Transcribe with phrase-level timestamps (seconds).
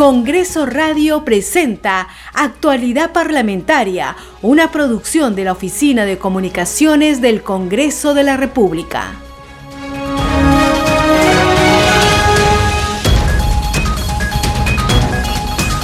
[0.00, 8.22] Congreso Radio presenta Actualidad Parlamentaria, una producción de la Oficina de Comunicaciones del Congreso de
[8.22, 9.12] la República.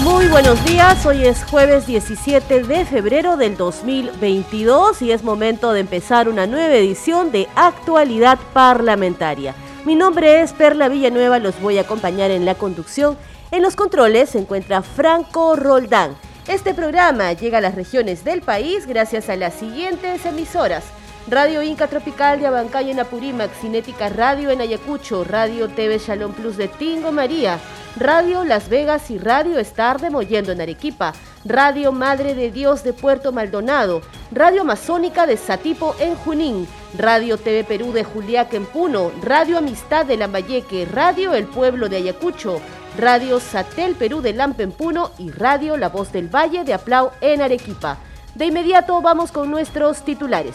[0.03, 5.81] Muy buenos días, hoy es jueves 17 de febrero del 2022 y es momento de
[5.81, 9.55] empezar una nueva edición de Actualidad Parlamentaria.
[9.85, 13.19] Mi nombre es Perla Villanueva, los voy a acompañar en la conducción
[13.51, 16.17] en los controles se encuentra Franco Roldán.
[16.49, 20.85] Este programa llega a las regiones del país gracias a las siguientes emisoras.
[21.29, 26.57] Radio Inca Tropical de Abancay en Apurímac, Cinética Radio en Ayacucho, Radio TV Shalom Plus
[26.57, 27.59] de Tingo María,
[27.97, 32.93] Radio Las Vegas y Radio Star de Mollendo en Arequipa, Radio Madre de Dios de
[32.93, 39.11] Puerto Maldonado, Radio Amazónica de Satipo en Junín, Radio TV Perú de Juliaca en Puno,
[39.21, 42.61] Radio Amistad de Lambayeque, Radio El Pueblo de Ayacucho,
[42.97, 47.99] Radio Satel Perú de Lampenpuno y Radio La Voz del Valle de Aplau en Arequipa.
[48.35, 50.55] De inmediato vamos con nuestros titulares.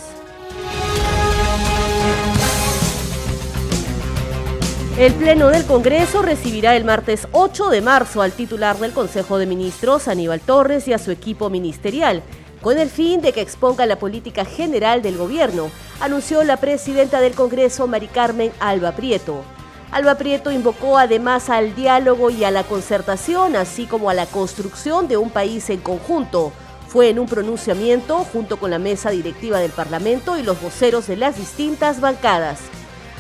[4.98, 9.46] El Pleno del Congreso recibirá el martes 8 de marzo al titular del Consejo de
[9.46, 12.24] Ministros, Aníbal Torres, y a su equipo ministerial,
[12.62, 17.34] con el fin de que exponga la política general del gobierno, anunció la presidenta del
[17.34, 19.44] Congreso, Mari Carmen Alba Prieto.
[19.92, 25.10] Alba Prieto invocó además al diálogo y a la concertación, así como a la construcción
[25.10, 26.54] de un país en conjunto.
[26.88, 31.18] Fue en un pronunciamiento junto con la mesa directiva del Parlamento y los voceros de
[31.18, 32.60] las distintas bancadas.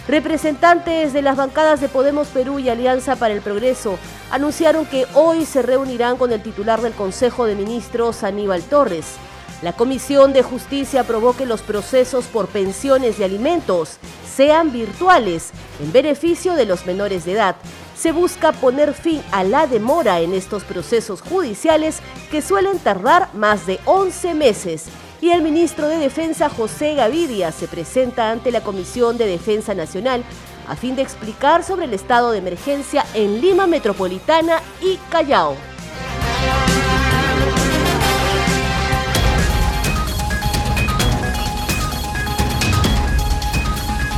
[0.07, 3.99] Representantes de las bancadas de Podemos Perú y Alianza para el Progreso
[4.31, 9.17] anunciaron que hoy se reunirán con el titular del Consejo de Ministros, Aníbal Torres.
[9.61, 13.97] La Comisión de Justicia aprobó que los procesos por pensiones y alimentos
[14.35, 17.55] sean virtuales en beneficio de los menores de edad.
[17.95, 21.99] Se busca poner fin a la demora en estos procesos judiciales
[22.31, 24.85] que suelen tardar más de 11 meses.
[25.21, 30.23] Y el ministro de Defensa José Gavidia se presenta ante la Comisión de Defensa Nacional
[30.67, 35.55] a fin de explicar sobre el estado de emergencia en Lima Metropolitana y Callao.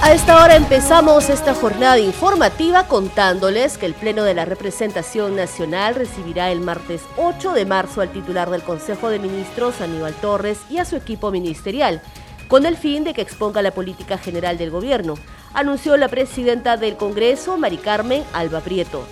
[0.03, 5.95] A esta hora empezamos esta jornada informativa contándoles que el Pleno de la Representación Nacional
[5.95, 10.79] recibirá el martes 8 de marzo al titular del Consejo de Ministros, Aníbal Torres, y
[10.79, 12.01] a su equipo ministerial,
[12.49, 15.13] con el fin de que exponga la política general del gobierno,
[15.53, 19.05] anunció la presidenta del Congreso, Mari Carmen Alba Prieto.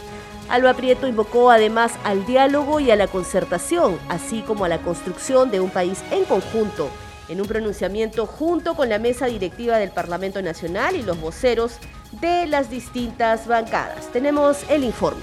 [0.49, 5.51] Alba Prieto invocó además al diálogo y a la concertación, así como a la construcción
[5.51, 6.89] de un país en conjunto
[7.31, 11.77] en un pronunciamiento junto con la mesa directiva del Parlamento Nacional y los voceros
[12.19, 14.11] de las distintas bancadas.
[14.11, 15.21] Tenemos el informe.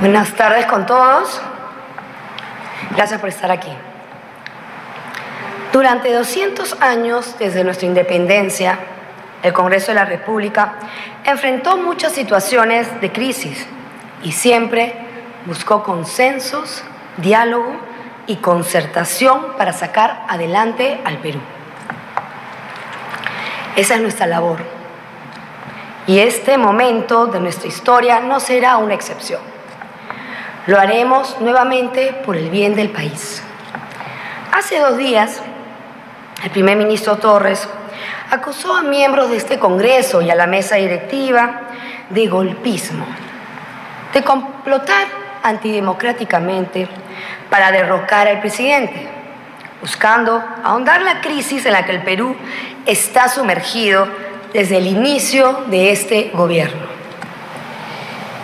[0.00, 1.40] Buenas tardes con todos.
[2.94, 3.70] Gracias por estar aquí.
[5.72, 8.78] Durante 200 años desde nuestra independencia,
[9.42, 10.74] el Congreso de la República
[11.24, 13.66] enfrentó muchas situaciones de crisis
[14.22, 14.94] y siempre
[15.46, 16.84] buscó consensos,
[17.16, 17.93] diálogo
[18.26, 21.40] y concertación para sacar adelante al Perú.
[23.76, 24.60] Esa es nuestra labor.
[26.06, 29.40] Y este momento de nuestra historia no será una excepción.
[30.66, 33.42] Lo haremos nuevamente por el bien del país.
[34.52, 35.42] Hace dos días,
[36.42, 37.68] el primer ministro Torres
[38.30, 41.62] acusó a miembros de este Congreso y a la mesa directiva
[42.10, 43.06] de golpismo,
[44.12, 46.88] de complotar antidemocráticamente
[47.50, 49.06] para derrocar al presidente,
[49.80, 52.34] buscando ahondar la crisis en la que el Perú
[52.86, 54.08] está sumergido
[54.52, 56.86] desde el inicio de este gobierno.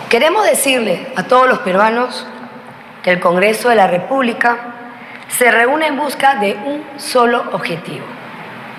[0.09, 2.27] Queremos decirle a todos los peruanos
[3.01, 4.57] que el Congreso de la República
[5.27, 8.05] se reúne en busca de un solo objetivo,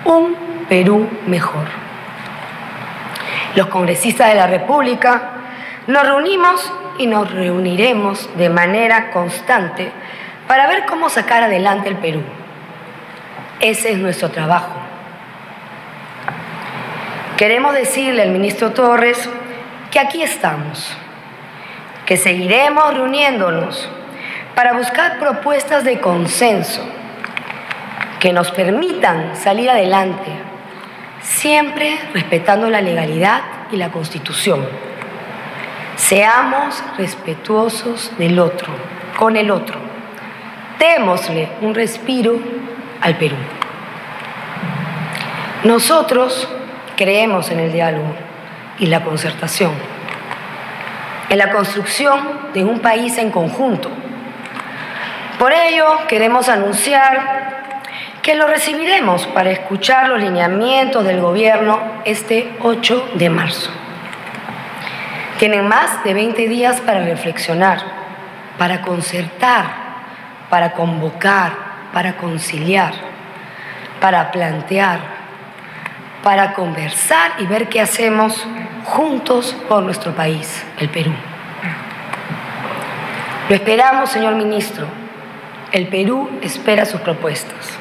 [0.05, 1.65] un Perú mejor.
[3.55, 5.31] Los congresistas de la República
[5.87, 9.91] nos reunimos y nos reuniremos de manera constante
[10.47, 12.21] para ver cómo sacar adelante el Perú.
[13.59, 14.73] Ese es nuestro trabajo.
[17.37, 19.29] Queremos decirle al ministro Torres
[19.89, 20.95] que aquí estamos,
[22.05, 23.89] que seguiremos reuniéndonos
[24.55, 26.83] para buscar propuestas de consenso
[28.19, 30.31] que nos permitan salir adelante,
[31.21, 33.41] siempre respetando la legalidad
[33.71, 34.65] y la constitución.
[35.95, 38.67] Seamos respetuosos del otro,
[39.17, 39.77] con el otro.
[40.79, 42.39] Démosle un respiro
[42.99, 43.35] al Perú.
[45.63, 46.49] Nosotros
[46.97, 48.15] creemos en el diálogo
[48.79, 49.71] y la concertación.
[51.29, 53.89] en la construcción de un país en conjunto.
[55.39, 57.81] Por ello, queremos anunciar
[58.21, 63.71] que lo recibiremos para escuchar los lineamientos del gobierno este 8 de marzo.
[65.39, 67.79] Tienen más de 20 días para reflexionar,
[68.57, 69.65] para concertar,
[70.49, 71.51] para convocar,
[71.91, 72.93] para conciliar,
[73.99, 74.99] para plantear,
[76.23, 78.45] para conversar y ver qué hacemos
[78.85, 81.11] juntos por nuestro país, el Perú.
[83.49, 84.87] Lo esperamos, señor ministro.
[85.71, 87.77] El Perú espera sus propuestas.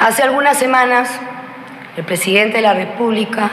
[0.00, 1.10] Hace algunas semanas,
[1.96, 3.50] el presidente de la República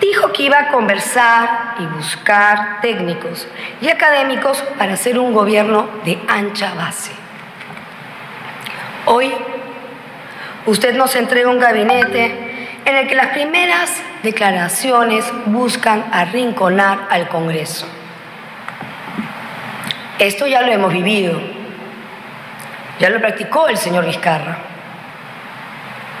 [0.00, 3.48] dijo que iba a conversar y buscar técnicos
[3.80, 7.12] y académicos para hacer un gobierno de ancha base.
[9.06, 9.32] Hoy,
[10.66, 17.86] usted nos entrega un gabinete en el que las primeras declaraciones buscan arrinconar al Congreso.
[20.18, 21.40] Esto ya lo hemos vivido,
[23.00, 24.58] ya lo practicó el señor Vizcarra.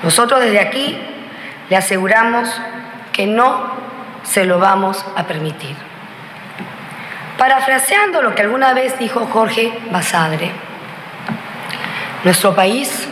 [0.02, 0.98] Nosotros desde aquí
[1.70, 2.48] le aseguramos
[3.12, 3.71] que no
[4.22, 5.76] se lo vamos a permitir.
[7.38, 10.50] Parafraseando lo que alguna vez dijo Jorge Basadre,
[12.24, 13.08] nuestro país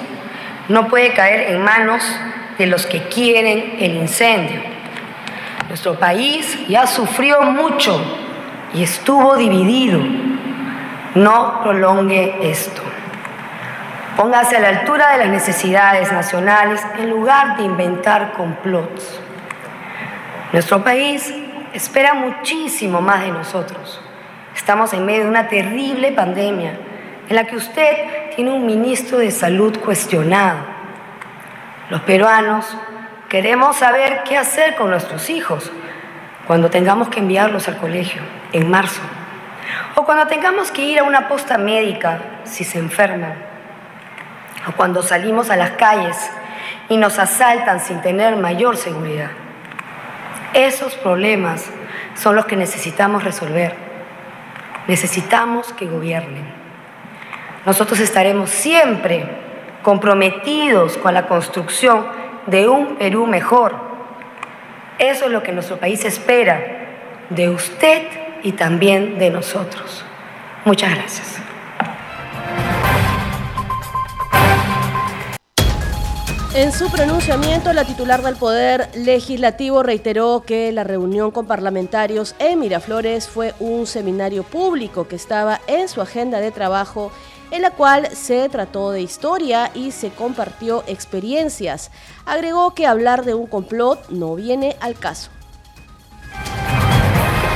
[0.68, 2.02] no puede caer en manos
[2.58, 4.60] de los que quieren el incendio.
[5.68, 8.00] Nuestro país ya sufrió mucho
[8.74, 10.00] y estuvo dividido.
[11.14, 12.82] No prolongue esto.
[14.16, 19.20] Póngase a la altura de las necesidades nacionales en lugar de inventar complots.
[20.52, 21.32] Nuestro país
[21.72, 24.00] espera muchísimo más de nosotros.
[24.52, 26.72] Estamos en medio de una terrible pandemia
[27.28, 30.58] en la que usted tiene un ministro de salud cuestionado.
[31.88, 32.76] Los peruanos
[33.28, 35.70] queremos saber qué hacer con nuestros hijos
[36.48, 38.20] cuando tengamos que enviarlos al colegio
[38.52, 39.02] en marzo
[39.94, 43.34] o cuando tengamos que ir a una posta médica si se enferman
[44.66, 46.16] o cuando salimos a las calles
[46.88, 49.30] y nos asaltan sin tener mayor seguridad.
[50.54, 51.70] Esos problemas
[52.14, 53.74] son los que necesitamos resolver.
[54.88, 56.44] Necesitamos que gobiernen.
[57.66, 59.24] Nosotros estaremos siempre
[59.82, 62.06] comprometidos con la construcción
[62.46, 63.74] de un Perú mejor.
[64.98, 66.60] Eso es lo que nuestro país espera
[67.30, 68.02] de usted
[68.42, 70.04] y también de nosotros.
[70.64, 71.49] Muchas gracias.
[76.52, 82.58] En su pronunciamiento, la titular del Poder Legislativo reiteró que la reunión con parlamentarios en
[82.58, 87.12] Miraflores fue un seminario público que estaba en su agenda de trabajo
[87.52, 91.92] en la cual se trató de historia y se compartió experiencias.
[92.26, 95.30] Agregó que hablar de un complot no viene al caso.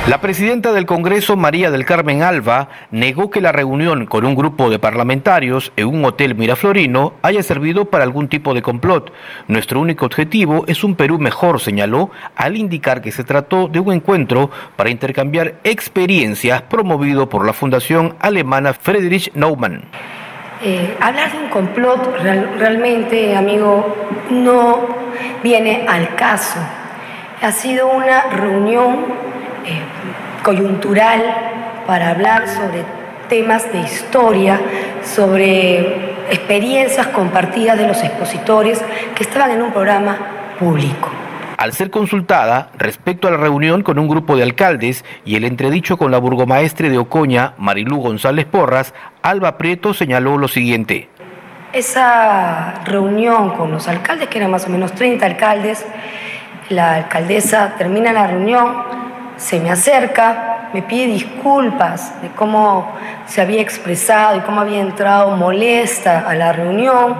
[0.07, 4.69] La presidenta del Congreso, María del Carmen Alba, negó que la reunión con un grupo
[4.69, 9.11] de parlamentarios en un hotel miraflorino haya servido para algún tipo de complot.
[9.47, 13.93] Nuestro único objetivo es un Perú mejor, señaló, al indicar que se trató de un
[13.93, 19.85] encuentro para intercambiar experiencias promovido por la Fundación Alemana Friedrich Naumann.
[20.61, 22.21] Eh, hablar de un complot
[22.59, 23.95] realmente, amigo,
[24.29, 24.81] no
[25.41, 26.59] viene al caso.
[27.41, 29.24] Ha sido una reunión
[29.65, 29.79] eh,
[30.43, 31.21] coyuntural
[31.87, 32.83] para hablar sobre
[33.29, 34.59] temas de historia,
[35.03, 38.81] sobre experiencias compartidas de los expositores
[39.15, 40.17] que estaban en un programa
[40.59, 41.09] público.
[41.57, 45.97] Al ser consultada respecto a la reunión con un grupo de alcaldes y el entredicho
[45.97, 51.09] con la burgomaestre de Ocoña, Marilú González Porras, Alba Prieto señaló lo siguiente.
[51.71, 55.85] Esa reunión con los alcaldes, que eran más o menos 30 alcaldes,
[56.69, 59.04] la alcaldesa termina la reunión,
[59.37, 62.93] se me acerca, me pide disculpas de cómo
[63.25, 67.15] se había expresado y cómo había entrado molesta a la reunión.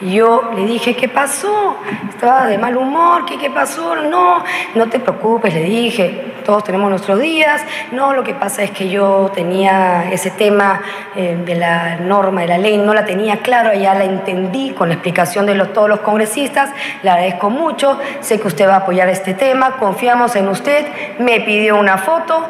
[0.00, 1.76] Y yo le dije, ¿qué pasó?
[2.08, 3.96] Estaba de mal humor, ¿qué, qué pasó?
[3.96, 4.42] No,
[4.74, 7.62] no te preocupes, le dije, todos tenemos nuestros días.
[7.92, 10.82] No, lo que pasa es que yo tenía ese tema
[11.16, 14.88] eh, de la norma, de la ley, no la tenía claro, ya la entendí con
[14.88, 16.70] la explicación de los, todos los congresistas.
[17.02, 20.86] Le agradezco mucho, sé que usted va a apoyar este tema, confiamos en usted.
[21.18, 22.48] Me pidió una foto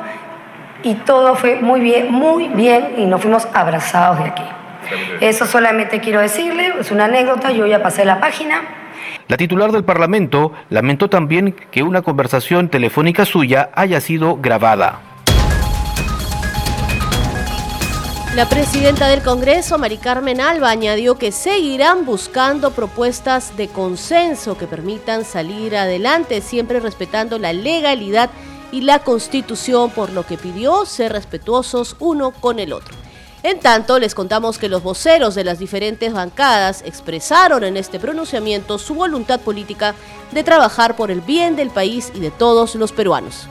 [0.82, 4.44] y todo fue muy bien, muy bien y nos fuimos abrazados de aquí.
[5.20, 8.79] Eso solamente quiero decirle, es una anécdota, yo ya pasé la página.
[9.30, 15.02] La titular del Parlamento lamentó también que una conversación telefónica suya haya sido grabada.
[18.34, 24.66] La presidenta del Congreso, Mari Carmen Alba, añadió que seguirán buscando propuestas de consenso que
[24.66, 28.30] permitan salir adelante, siempre respetando la legalidad
[28.72, 32.96] y la Constitución, por lo que pidió ser respetuosos uno con el otro.
[33.42, 38.76] En tanto, les contamos que los voceros de las diferentes bancadas expresaron en este pronunciamiento
[38.78, 39.94] su voluntad política
[40.32, 43.49] de trabajar por el bien del país y de todos los peruanos.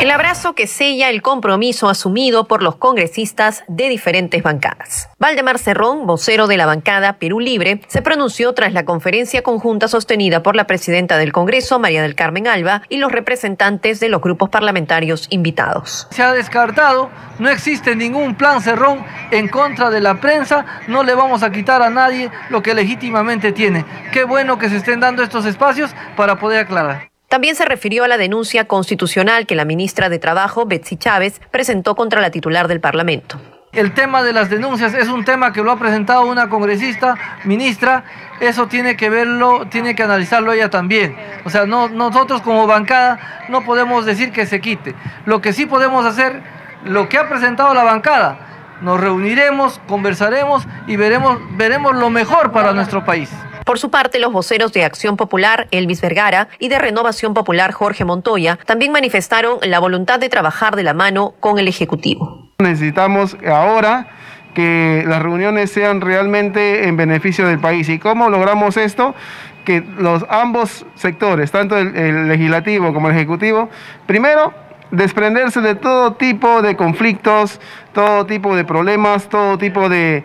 [0.00, 5.08] El abrazo que sella el compromiso asumido por los congresistas de diferentes bancadas.
[5.18, 10.42] Valdemar Cerrón, vocero de la bancada Perú Libre, se pronunció tras la conferencia conjunta sostenida
[10.42, 14.50] por la presidenta del Congreso, María del Carmen Alba, y los representantes de los grupos
[14.50, 16.08] parlamentarios invitados.
[16.10, 17.08] Se ha descartado,
[17.38, 21.82] no existe ningún plan Cerrón en contra de la prensa, no le vamos a quitar
[21.82, 23.86] a nadie lo que legítimamente tiene.
[24.12, 27.13] Qué bueno que se estén dando estos espacios para poder aclarar.
[27.34, 31.96] También se refirió a la denuncia constitucional que la ministra de Trabajo, Betsy Chávez, presentó
[31.96, 33.40] contra la titular del Parlamento.
[33.72, 38.04] El tema de las denuncias es un tema que lo ha presentado una congresista, ministra,
[38.38, 41.16] eso tiene que verlo, tiene que analizarlo ella también.
[41.44, 44.94] O sea, no, nosotros como bancada no podemos decir que se quite.
[45.26, 46.40] Lo que sí podemos hacer,
[46.84, 48.38] lo que ha presentado la bancada,
[48.80, 53.28] nos reuniremos, conversaremos y veremos, veremos lo mejor para nuestro país.
[53.64, 58.04] Por su parte, los voceros de Acción Popular, Elvis Vergara, y de Renovación Popular, Jorge
[58.04, 62.50] Montoya, también manifestaron la voluntad de trabajar de la mano con el Ejecutivo.
[62.58, 64.08] Necesitamos ahora
[64.54, 67.88] que las reuniones sean realmente en beneficio del país.
[67.88, 69.14] ¿Y cómo logramos esto?
[69.64, 73.68] Que los ambos sectores, tanto el, legislativo como el ejecutivo,
[74.06, 74.52] primero
[74.90, 77.60] desprenderse de todo tipo de conflictos,
[77.92, 80.24] todo tipo de problemas, todo tipo de,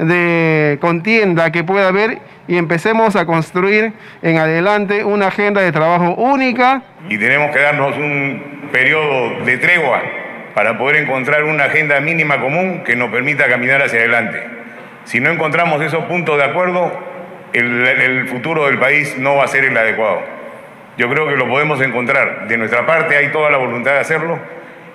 [0.00, 3.92] de contienda que pueda haber y empecemos a construir
[4.22, 6.82] en adelante una agenda de trabajo única.
[7.08, 10.02] Y tenemos que darnos un periodo de tregua
[10.54, 14.42] para poder encontrar una agenda mínima común que nos permita caminar hacia adelante.
[15.04, 16.92] Si no encontramos esos puntos de acuerdo,
[17.52, 20.22] el, futuro del país no va a ser el adecuado.
[20.96, 22.48] Yo creo que lo podemos encontrar.
[22.48, 24.38] De nuestra parte hay toda la voluntad de hacerlo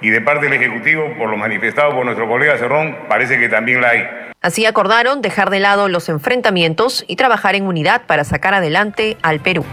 [0.05, 3.81] y de parte del Ejecutivo, por lo manifestado por nuestro colega Cerrón, parece que también
[3.81, 4.03] la hay.
[4.39, 9.39] Así acordaron dejar de lado los enfrentamientos y trabajar en unidad para sacar adelante al
[9.39, 9.65] Perú.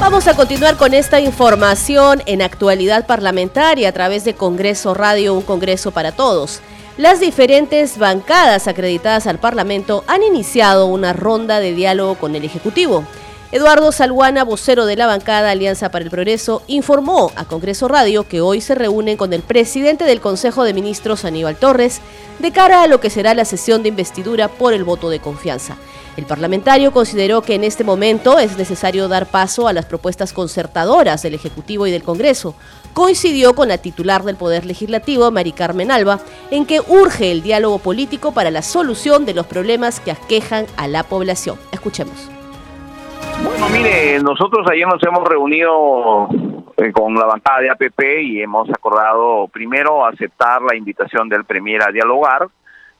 [0.00, 5.42] Vamos a continuar con esta información en actualidad parlamentaria a través de Congreso Radio, un
[5.42, 6.62] Congreso para todos.
[6.96, 13.04] Las diferentes bancadas acreditadas al Parlamento han iniciado una ronda de diálogo con el Ejecutivo.
[13.52, 18.40] Eduardo Salguana, vocero de la bancada Alianza para el Progreso, informó a Congreso Radio que
[18.40, 22.00] hoy se reúnen con el presidente del Consejo de Ministros, Aníbal Torres,
[22.38, 25.76] de cara a lo que será la sesión de investidura por el voto de confianza.
[26.16, 31.22] El parlamentario consideró que en este momento es necesario dar paso a las propuestas concertadoras
[31.22, 32.54] del Ejecutivo y del Congreso.
[32.94, 36.20] Coincidió con la titular del Poder Legislativo, Mari Carmen Alba,
[36.52, 40.86] en que urge el diálogo político para la solución de los problemas que aquejan a
[40.86, 41.58] la población.
[41.72, 42.39] Escuchemos.
[43.44, 46.28] Bueno, mire, nosotros ayer nos hemos reunido
[46.76, 51.82] eh, con la bancada de APP y hemos acordado primero aceptar la invitación del Premier
[51.82, 52.48] a dialogar.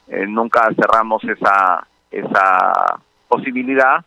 [0.09, 4.05] Eh, nunca cerramos esa, esa posibilidad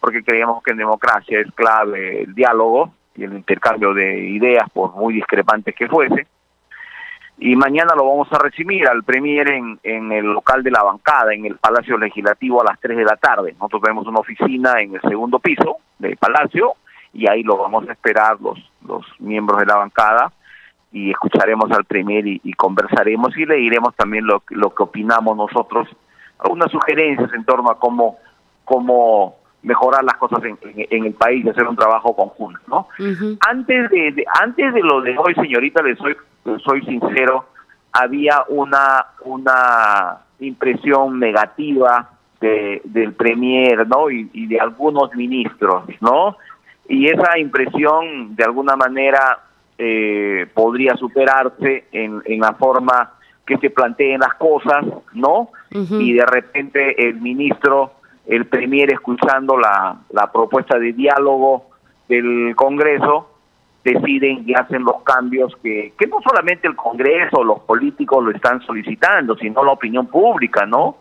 [0.00, 4.94] porque creíamos que en democracia es clave el diálogo y el intercambio de ideas, por
[4.94, 6.26] muy discrepantes que fuese
[7.42, 11.32] y mañana lo vamos a recibir al Premier en, en el local de la bancada,
[11.32, 13.54] en el Palacio Legislativo a las 3 de la tarde.
[13.54, 16.74] Nosotros tenemos una oficina en el segundo piso del Palacio
[17.14, 20.30] y ahí lo vamos a esperar los, los miembros de la bancada
[20.92, 25.88] y escucharemos al Premier y, conversaremos y le diremos también lo, lo que opinamos nosotros,
[26.38, 28.18] algunas sugerencias en torno a cómo,
[28.66, 32.88] cómo mejorar las cosas en, en, el país y hacer un trabajo conjunto, ¿no?
[33.46, 36.16] Antes de, antes de lo de hoy, señorita, le soy
[36.64, 37.46] soy sincero,
[37.92, 44.10] había una, una impresión negativa de, del Premier, ¿no?
[44.10, 46.36] Y, de algunos ministros, ¿no?
[46.88, 49.40] Y esa impresión, de alguna manera,
[49.78, 53.12] eh, podría superarse en, en la forma
[53.46, 55.50] que se planteen las cosas, ¿no?
[55.72, 57.92] Y de repente el ministro,
[58.30, 61.66] el Premier, escuchando la, la propuesta de diálogo
[62.08, 63.28] del Congreso,
[63.82, 68.60] deciden y hacen los cambios que, que no solamente el Congreso los políticos lo están
[68.62, 70.98] solicitando, sino la opinión pública, ¿no?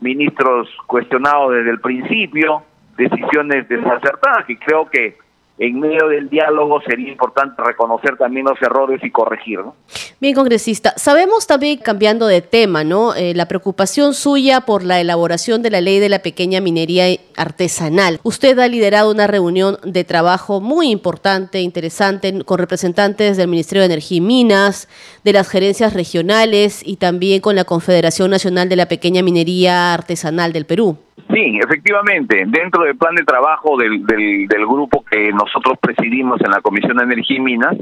[0.00, 2.62] Ministros cuestionados desde el principio,
[2.96, 5.16] decisiones desacertadas, que creo que
[5.58, 9.58] en medio del diálogo sería importante reconocer también los errores y corregir.
[9.58, 9.74] ¿no?
[10.20, 10.94] Bien, congresista.
[10.96, 13.14] Sabemos también, cambiando de tema, ¿no?
[13.14, 18.20] Eh, la preocupación suya por la elaboración de la ley de la pequeña minería artesanal.
[18.22, 23.86] Usted ha liderado una reunión de trabajo muy importante, interesante, con representantes del Ministerio de
[23.86, 24.88] Energía y Minas,
[25.24, 30.52] de las gerencias regionales y también con la Confederación Nacional de la Pequeña Minería Artesanal
[30.52, 30.98] del Perú.
[31.38, 36.60] Sí, efectivamente, dentro del plan de trabajo del, del, grupo que nosotros presidimos en la
[36.60, 37.76] Comisión de Energía y Minas,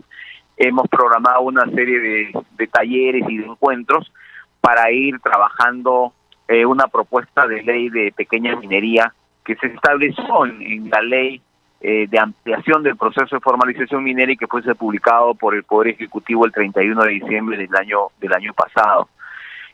[0.58, 4.12] hemos programado una serie de, de talleres y de encuentros
[4.60, 6.12] para ir trabajando
[6.48, 11.40] eh, una propuesta de ley de pequeña minería que se estableció en, en la ley
[11.80, 15.94] eh, de ampliación del proceso de formalización minera y que fuese publicado por el Poder
[15.94, 19.08] Ejecutivo el 31 de diciembre del año del año pasado.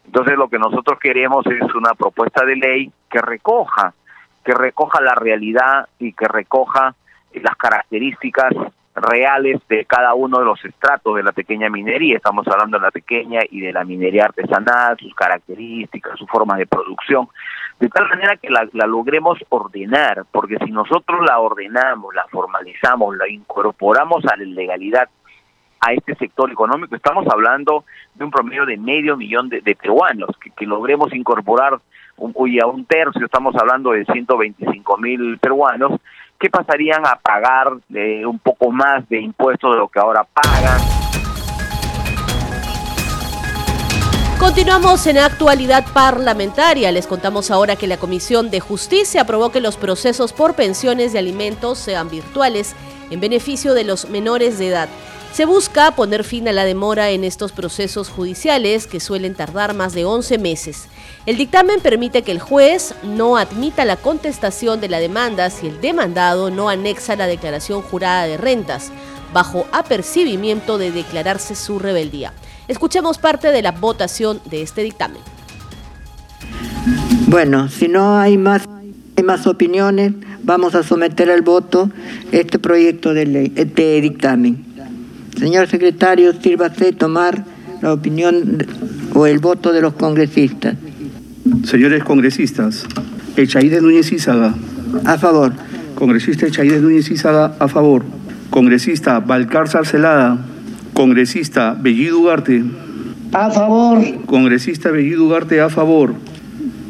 [0.05, 3.95] Entonces lo que nosotros queremos es una propuesta de ley que recoja,
[4.45, 6.95] que recoja la realidad y que recoja
[7.35, 8.53] las características
[8.95, 12.17] reales de cada uno de los estratos de la pequeña minería.
[12.17, 16.67] Estamos hablando de la pequeña y de la minería artesanal, sus características, sus formas de
[16.67, 17.29] producción,
[17.81, 23.17] de tal manera que la, la, logremos ordenar, porque si nosotros la ordenamos, la formalizamos,
[23.17, 25.09] la incorporamos a la legalidad
[25.85, 27.85] a este sector económico, estamos hablando
[28.15, 31.81] de un promedio de medio millón de, peruanos, que, que, logremos incorporar
[32.17, 36.01] un, y a un tercio, estamos hablando de 125 mil peruanos,
[36.39, 40.81] que pasarían a pagar eh, un poco más de impuestos de lo que ahora pagan.
[44.39, 46.91] Continuamos en actualidad parlamentaria.
[46.91, 51.21] Les contamos ahora que la Comisión de Justicia aprobó que los procesos por pensiones de
[51.21, 52.75] alimentos sean virtuales
[53.11, 54.89] en beneficio de los menores de edad.
[55.33, 59.95] Se busca poner fin a la demora en estos procesos judiciales que suelen tardar más
[59.95, 60.89] de 11 meses.
[61.25, 65.81] El dictamen permite que el juez no admita la contestación de la demanda si el
[65.81, 68.93] demandado no anexa la declaración jurada de rentas,
[69.33, 72.35] bajo apercibimiento de declararse su rebeldía.
[72.69, 75.23] Escuchemos parte de la votación de este dictamen.
[77.29, 78.69] Bueno, si no hay más,
[79.17, 80.13] hay más opiniones,
[80.43, 81.89] vamos a someter al voto
[82.33, 84.72] este proyecto de, ley, de dictamen.
[85.37, 87.45] Señor secretario, sírvase tomar
[87.81, 88.65] la opinión
[89.15, 90.77] o el voto de los congresistas.
[91.65, 92.87] Señores congresistas,
[93.37, 94.55] Echaide Núñez Izaga.
[95.05, 95.53] A favor.
[95.95, 98.05] Congresista Echaide Núñez Izaga, a favor.
[98.51, 100.39] Congresista Balcárzar Celada.
[100.93, 102.63] Congresista Bellido Ugarte.
[103.33, 103.99] A favor.
[104.27, 106.15] Congresista Bellido Ugarte, a favor.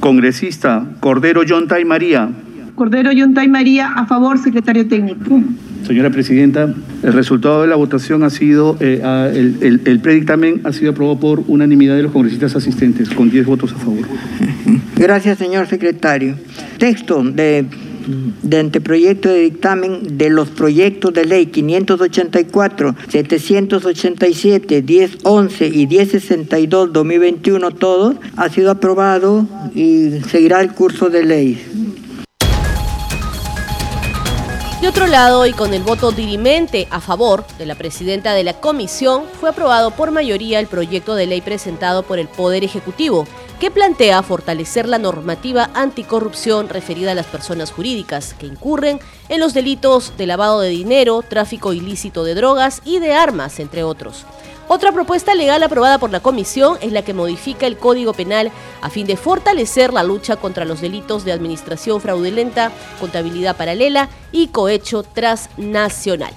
[0.01, 2.29] Congresista Cordero Yontay María.
[2.75, 5.41] Cordero Yontay María, a favor, secretario técnico.
[5.87, 9.01] Señora Presidenta, el resultado de la votación ha sido, eh,
[9.35, 13.47] el, el, el, predictamen ha sido aprobado por unanimidad de los congresistas asistentes, con 10
[13.47, 14.07] votos a favor.
[14.97, 16.37] Gracias, señor secretario.
[16.79, 17.67] Texto de,
[18.43, 27.71] de anteproyecto de dictamen de los proyectos de ley 584, 787, 1011 y 1062 2021
[27.73, 31.59] todos ha sido aprobado y seguirá el curso de ley.
[34.83, 38.55] De otro lado, y con el voto dirimente a favor de la presidenta de la
[38.55, 43.25] comisión, fue aprobado por mayoría el proyecto de ley presentado por el Poder Ejecutivo,
[43.61, 49.55] que plantea fortalecer la normativa anticorrupción referida a las personas jurídicas que incurren en los
[49.55, 54.27] delitos de lavado de dinero, tráfico ilícito de drogas y de armas, entre otros.
[54.69, 58.91] Otra propuesta legal aprobada por la Comisión es la que modifica el Código Penal a
[58.91, 65.03] fin de fortalecer la lucha contra los delitos de administración fraudulenta, contabilidad paralela y cohecho
[65.03, 66.33] transnacional.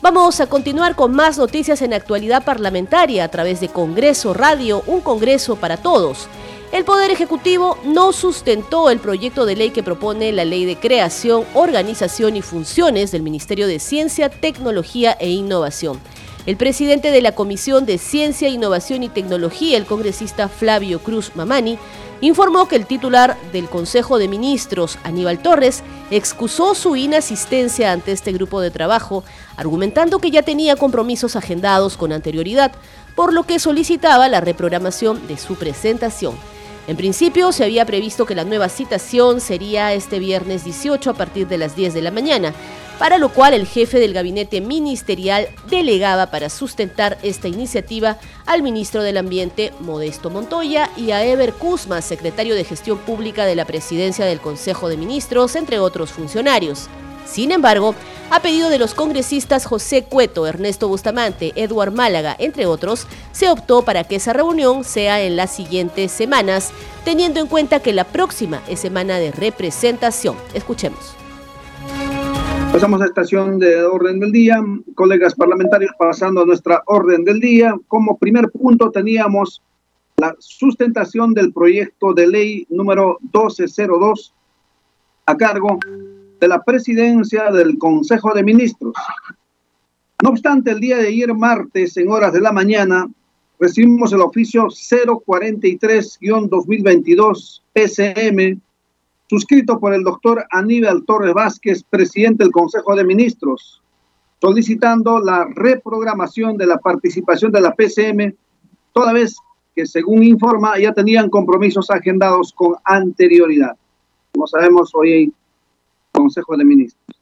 [0.00, 5.00] Vamos a continuar con más noticias en actualidad parlamentaria a través de Congreso Radio, un
[5.00, 6.26] Congreso para todos.
[6.72, 11.44] El Poder Ejecutivo no sustentó el proyecto de ley que propone la Ley de Creación,
[11.54, 16.00] Organización y Funciones del Ministerio de Ciencia, Tecnología e Innovación.
[16.44, 21.78] El presidente de la Comisión de Ciencia, Innovación y Tecnología, el congresista Flavio Cruz Mamani,
[22.20, 28.32] informó que el titular del Consejo de Ministros, Aníbal Torres, excusó su inasistencia ante este
[28.32, 29.22] grupo de trabajo,
[29.56, 32.72] argumentando que ya tenía compromisos agendados con anterioridad,
[33.14, 36.34] por lo que solicitaba la reprogramación de su presentación.
[36.88, 41.46] En principio se había previsto que la nueva citación sería este viernes 18 a partir
[41.46, 42.52] de las 10 de la mañana,
[42.98, 49.02] para lo cual el jefe del gabinete ministerial delegaba para sustentar esta iniciativa al ministro
[49.02, 54.24] del Ambiente, Modesto Montoya, y a Eber Kuzma, secretario de Gestión Pública de la Presidencia
[54.24, 56.88] del Consejo de Ministros, entre otros funcionarios.
[57.26, 57.94] Sin embargo,
[58.30, 63.82] a pedido de los congresistas José Cueto, Ernesto Bustamante, Eduard Málaga, entre otros, se optó
[63.82, 66.70] para que esa reunión sea en las siguientes semanas,
[67.04, 70.36] teniendo en cuenta que la próxima es semana de representación.
[70.54, 71.21] Escuchemos.
[72.72, 74.58] Pasamos a estación de orden del día.
[74.94, 77.74] Colegas parlamentarios, pasando a nuestra orden del día.
[77.86, 79.60] Como primer punto teníamos
[80.16, 84.32] la sustentación del proyecto de ley número 1202
[85.26, 85.78] a cargo
[86.40, 88.94] de la presidencia del Consejo de Ministros.
[90.22, 93.06] No obstante, el día de ayer, martes, en horas de la mañana,
[93.60, 98.58] recibimos el oficio 043-2022 SM
[99.32, 103.80] suscrito por el doctor Aníbal Torres Vázquez, presidente del Consejo de Ministros,
[104.42, 108.34] solicitando la reprogramación de la participación de la PCM,
[108.92, 109.34] toda vez
[109.74, 113.74] que, según informa, ya tenían compromisos agendados con anterioridad.
[114.34, 115.32] Como sabemos, hoy hay
[116.12, 117.18] Consejo de Ministros.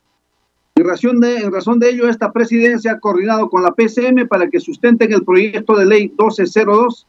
[0.74, 4.48] En razón, de, en razón de ello, esta presidencia ha coordinado con la PCM para
[4.48, 7.06] que sustenten el proyecto de ley 1202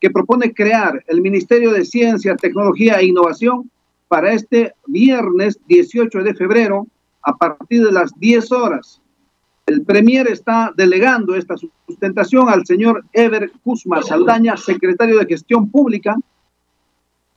[0.00, 3.70] que propone crear el Ministerio de Ciencia, Tecnología e Innovación
[4.10, 6.88] para este viernes 18 de febrero
[7.22, 9.00] a partir de las 10 horas.
[9.66, 16.16] El Premier está delegando esta sustentación al señor Ever Kuzma Saldaña, secretario de Gestión Pública.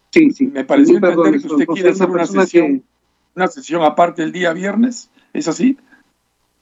[0.10, 0.48] Sí, sí.
[0.48, 2.84] Me pareció que usted quiere hacer una sesión,
[3.36, 5.12] una sesión aparte el día viernes.
[5.32, 5.78] ¿Es así?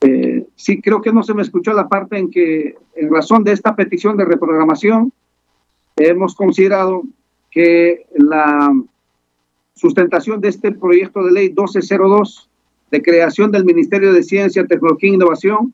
[0.01, 3.53] Eh, sí, creo que no se me escuchó la parte en que, en razón de
[3.53, 5.13] esta petición de reprogramación,
[5.95, 7.03] hemos considerado
[7.49, 8.73] que la
[9.81, 12.47] sustentación de este proyecto de ley 1202
[12.91, 15.73] de creación del Ministerio de Ciencia, Tecnología e Innovación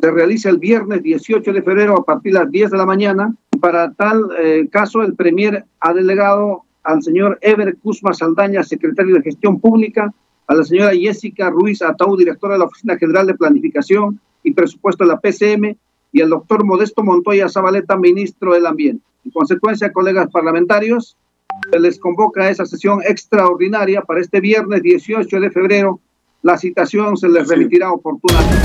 [0.00, 3.34] se realiza el viernes 18 de febrero a partir de las 10 de la mañana.
[3.60, 9.22] Para tal eh, caso, el Premier ha delegado al señor Ever Kuzma Saldaña, secretario de
[9.22, 10.14] Gestión Pública,
[10.46, 15.04] a la señora Jessica Ruiz Ataú, directora de la Oficina General de Planificación y Presupuesto
[15.04, 15.76] de la PCM,
[16.12, 19.04] y el doctor Modesto Montoya Zabaleta, ministro del Ambiente.
[19.24, 21.16] En consecuencia, colegas parlamentarios,
[21.78, 26.00] les convoca a esa sesión extraordinaria para este viernes 18 de febrero.
[26.42, 28.56] La citación se les remitirá oportunamente.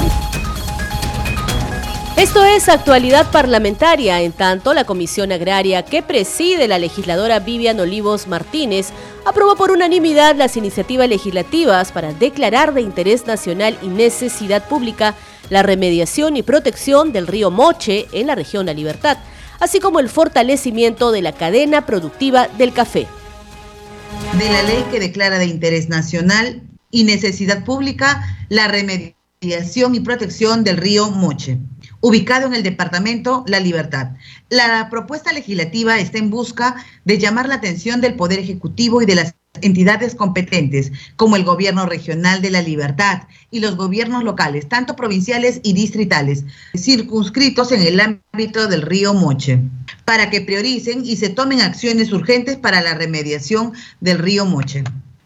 [2.16, 4.22] Esto es actualidad parlamentaria.
[4.22, 8.92] En tanto, la Comisión Agraria que preside la legisladora Vivian Olivos Martínez
[9.26, 15.16] aprobó por unanimidad las iniciativas legislativas para declarar de interés nacional y necesidad pública
[15.50, 19.18] la remediación y protección del río Moche en la región La Libertad
[19.64, 23.08] así como el fortalecimiento de la cadena productiva del café.
[24.38, 30.66] De la ley que declara de interés nacional y necesidad pública la remediación y protección
[30.66, 31.60] del río Moche,
[32.02, 34.10] ubicado en el departamento La Libertad.
[34.50, 39.16] La propuesta legislativa está en busca de llamar la atención del Poder Ejecutivo y de
[39.16, 44.96] las entidades competentes como el Gobierno Regional de la Libertad y los gobiernos locales, tanto
[44.96, 49.60] provinciales y distritales, circunscritos en el ámbito del río Moche,
[50.06, 54.84] para que prioricen y se tomen acciones urgentes para la remediación del río Moche.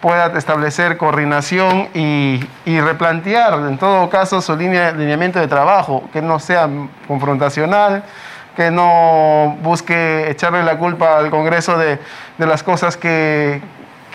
[0.00, 6.38] pueda establecer coordinación y, replantear, en todo caso, su línea, lineamiento de trabajo, que no
[6.38, 6.68] sea
[7.08, 8.04] confrontacional,
[8.54, 11.98] que no busque echarle la culpa al Congreso de,
[12.38, 13.60] las cosas que,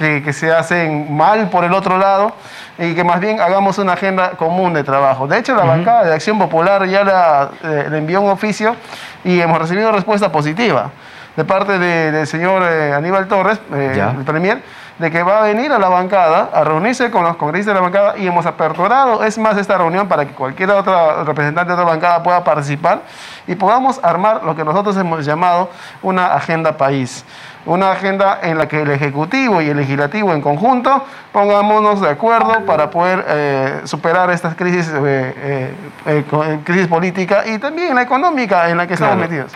[0.01, 2.33] que se hacen mal por el otro lado
[2.77, 5.27] y que más bien hagamos una agenda común de trabajo.
[5.27, 8.75] De hecho, la bancada de Acción Popular ya la, eh, le envió un oficio
[9.23, 10.89] y hemos recibido respuesta positiva
[11.35, 14.61] de parte del señor eh, Aníbal Torres, eh, el Premier,
[15.01, 17.81] de que va a venir a la bancada a reunirse con los congresistas de la
[17.81, 21.85] bancada y hemos aperturado, es más, esta reunión para que cualquier otro representante de otra
[21.85, 23.01] bancada pueda participar
[23.47, 25.69] y podamos armar lo que nosotros hemos llamado
[26.03, 27.25] una agenda país.
[27.65, 32.65] Una agenda en la que el Ejecutivo y el Legislativo en conjunto pongámonos de acuerdo
[32.65, 38.77] para poder eh, superar estas crisis, eh, eh, crisis política y también la económica en
[38.77, 39.51] la que estamos metidos.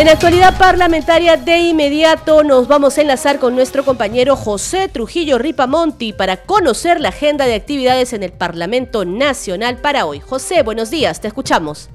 [0.00, 6.14] En actualidad parlamentaria de inmediato nos vamos a enlazar con nuestro compañero José Trujillo Ripamonti
[6.14, 10.18] para conocer la agenda de actividades en el Parlamento Nacional para hoy.
[10.20, 11.90] José, buenos días, te escuchamos.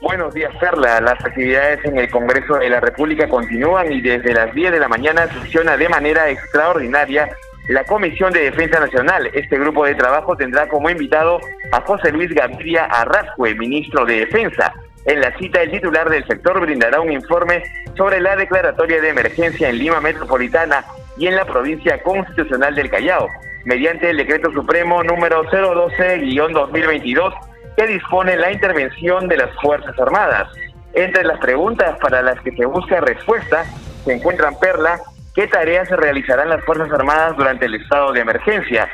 [0.00, 1.00] Buenos días, Perla.
[1.00, 4.86] Las actividades en el Congreso de la República continúan y desde las 10 de la
[4.86, 7.28] mañana sesiona de manera extraordinaria
[7.68, 9.30] la Comisión de Defensa Nacional.
[9.34, 11.40] Este grupo de trabajo tendrá como invitado
[11.72, 14.72] a José Luis Gaviria Arrascue, ministro de Defensa.
[15.04, 17.62] En la cita, el titular del sector brindará un informe
[17.96, 20.84] sobre la declaratoria de emergencia en Lima Metropolitana
[21.16, 23.28] y en la provincia constitucional del Callao,
[23.64, 27.34] mediante el decreto supremo número 012-2022
[27.76, 30.48] que dispone la intervención de las Fuerzas Armadas.
[30.94, 33.64] Entre las preguntas para las que se busca respuesta
[34.04, 34.98] se encuentran Perla,
[35.36, 38.88] ¿qué tareas se realizarán las Fuerzas Armadas durante el estado de emergencia?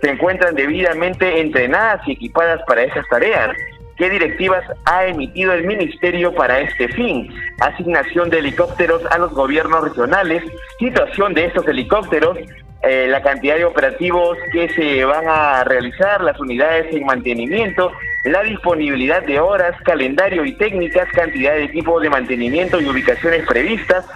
[0.00, 3.50] ¿Se encuentran debidamente entrenadas y equipadas para esas tareas?
[3.98, 7.28] ¿Qué directivas ha emitido el Ministerio para este fin?
[7.60, 10.44] Asignación de helicópteros a los gobiernos regionales,
[10.78, 12.38] situación de estos helicópteros,
[12.82, 17.90] eh, la cantidad de operativos que se van a realizar, las unidades en mantenimiento,
[18.22, 24.06] la disponibilidad de horas, calendario y técnicas, cantidad de equipos de mantenimiento y ubicaciones previstas,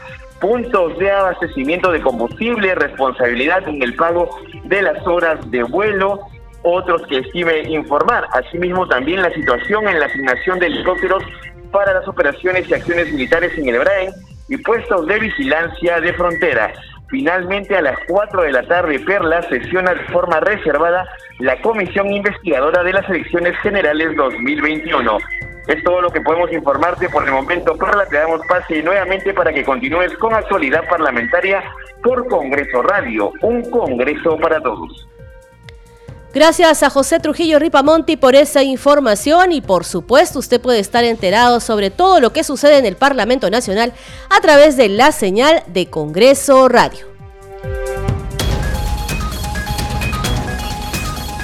[0.43, 4.29] puntos de abastecimiento de combustible, responsabilidad en el pago
[4.65, 6.19] de las horas de vuelo,
[6.65, 8.27] otros que estime informar.
[8.33, 11.23] Asimismo, también la situación en la asignación de helicópteros
[11.71, 14.11] para las operaciones y acciones militares en el Brain
[14.49, 16.73] y puestos de vigilancia de frontera.
[17.09, 21.07] Finalmente, a las 4 de la tarde, Perla sesiona de forma reservada
[21.39, 25.19] la Comisión Investigadora de las Elecciones Generales 2021.
[25.67, 27.77] Es todo lo que podemos informarte por el momento.
[27.77, 31.63] Perla, te damos pase nuevamente para que continúes con actualidad parlamentaria
[32.03, 35.07] por Congreso Radio, un Congreso para todos.
[36.35, 41.61] Gracias a José Trujillo Ripamonti por esa información y por supuesto usted puede estar enterado
[41.61, 43.93] sobre todo lo que sucede en el Parlamento Nacional
[44.31, 47.12] a través de la señal de Congreso Radio.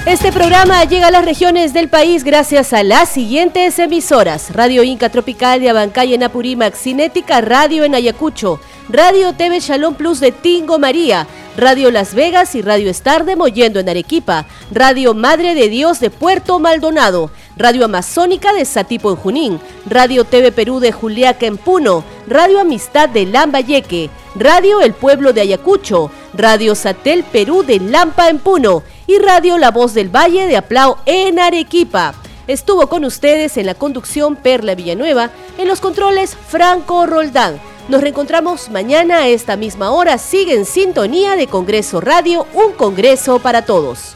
[0.09, 4.51] Este programa llega a las regiones del país gracias a las siguientes emisoras.
[4.55, 10.19] Radio Inca Tropical de Abancay en Apurímac, Cinética Radio en Ayacucho, Radio TV Shalom Plus
[10.19, 15.53] de Tingo María, Radio Las Vegas y Radio Star de Mollendo en Arequipa, Radio Madre
[15.53, 20.91] de Dios de Puerto Maldonado, Radio Amazónica de Satipo en Junín, Radio TV Perú de
[20.91, 27.61] Juliaca en Puno, Radio Amistad de Lambayeque, Radio El Pueblo de Ayacucho, Radio Satel Perú
[27.61, 32.13] de Lampa en Puno y Radio La Voz del Valle de Aplao en Arequipa.
[32.45, 37.59] Estuvo con ustedes en la conducción Perla Villanueva, en los controles Franco Roldán.
[37.87, 40.19] Nos reencontramos mañana a esta misma hora.
[40.19, 44.13] Sigue en sintonía de Congreso Radio, un Congreso para todos.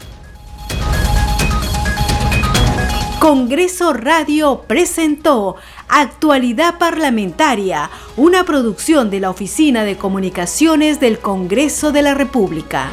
[3.18, 5.56] Congreso Radio presentó
[5.88, 12.92] Actualidad Parlamentaria, una producción de la Oficina de Comunicaciones del Congreso de la República.